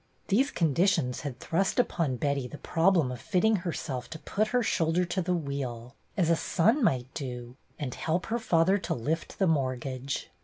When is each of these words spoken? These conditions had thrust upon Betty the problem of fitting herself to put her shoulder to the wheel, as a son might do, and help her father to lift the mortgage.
These 0.29 0.49
conditions 0.49 1.21
had 1.21 1.39
thrust 1.39 1.77
upon 1.77 2.15
Betty 2.15 2.47
the 2.47 2.57
problem 2.57 3.11
of 3.11 3.21
fitting 3.21 3.57
herself 3.57 4.09
to 4.09 4.17
put 4.17 4.47
her 4.47 4.63
shoulder 4.63 5.05
to 5.05 5.21
the 5.21 5.35
wheel, 5.35 5.93
as 6.17 6.31
a 6.31 6.35
son 6.35 6.83
might 6.83 7.13
do, 7.13 7.55
and 7.77 7.93
help 7.93 8.25
her 8.25 8.39
father 8.39 8.79
to 8.79 8.95
lift 8.95 9.37
the 9.37 9.45
mortgage. 9.45 10.31